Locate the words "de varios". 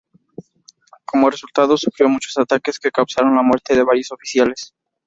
3.75-4.11